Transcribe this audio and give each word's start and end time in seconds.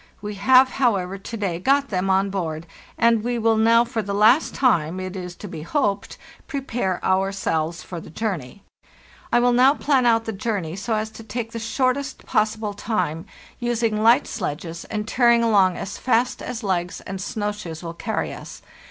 We 0.19 0.33
have, 0.33 0.67
however, 0.69 1.19
to 1.19 1.37
day 1.37 1.59
got 1.59 1.89
them 1.89 2.09
on 2.09 2.31
board, 2.31 2.65
and 2.97 3.23
we 3.23 3.37
will 3.37 3.55
now 3.55 3.85
for 3.85 4.01
the 4.01 4.15
last 4.15 4.55
time, 4.55 4.99
it 4.99 5.15
is 5.15 5.35
to 5.35 5.47
be 5.47 5.61
hoped, 5.61 6.17
prepare 6.47 6.99
ourselves 7.05 7.83
for 7.83 8.01
the 8.01 8.09
journey. 8.09 8.63
I 9.31 9.39
will 9.39 9.53
now 9.53 9.75
plan 9.75 10.07
out 10.07 10.25
the 10.25 10.33
journey 10.33 10.75
so 10.75 10.95
as 10.95 11.11
to 11.11 11.23
take 11.23 11.51
the 11.51 11.59
shortest 11.59 12.25
possible 12.25 12.73
time, 12.73 13.27
using 13.59 13.97
WE 13.99 14.03
MAKE 14.05 14.23
A 14.23 14.25
START 14.25 14.41
109 14.55 14.71
light 14.71 14.71
sledges 14.73 14.85
and 14.85 15.07
tearing 15.07 15.43
along 15.43 15.77
as 15.77 15.99
fast 15.99 16.41
as 16.41 16.63
legs 16.63 17.01
and 17.01 17.21
snow 17.21 17.51
shoes 17.51 17.83
will 17.83 17.93
carry 17.93 18.33
us. 18.33 18.63